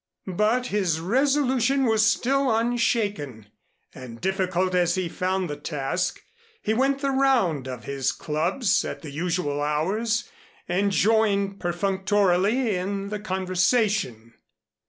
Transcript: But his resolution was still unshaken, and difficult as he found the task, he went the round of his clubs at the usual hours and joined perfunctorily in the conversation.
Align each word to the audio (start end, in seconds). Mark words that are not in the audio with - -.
But 0.33 0.65
his 0.73 0.99
resolution 0.99 1.85
was 1.85 2.03
still 2.09 2.49
unshaken, 2.57 3.45
and 3.93 4.19
difficult 4.19 4.73
as 4.73 4.95
he 4.95 5.07
found 5.07 5.47
the 5.47 5.55
task, 5.55 6.23
he 6.59 6.73
went 6.73 7.01
the 7.01 7.11
round 7.11 7.67
of 7.67 7.83
his 7.83 8.11
clubs 8.11 8.83
at 8.83 9.03
the 9.03 9.11
usual 9.11 9.61
hours 9.61 10.27
and 10.67 10.91
joined 10.91 11.59
perfunctorily 11.59 12.75
in 12.75 13.09
the 13.09 13.19
conversation. 13.19 14.33